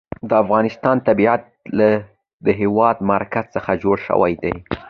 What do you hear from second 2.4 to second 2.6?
د